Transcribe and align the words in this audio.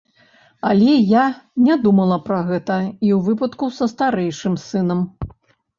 Але 0.69 0.95
я 1.09 1.25
не 1.67 1.75
думала 1.85 2.17
пра 2.31 2.39
гэта 2.49 2.79
і 3.07 3.09
ў 3.19 3.21
выпадку 3.29 3.65
са 3.79 3.85
старэйшым 3.95 4.59
сынам. 4.69 4.99